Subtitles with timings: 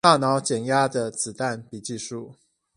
[0.03, 2.31] 大腦減壓的子彈筆記術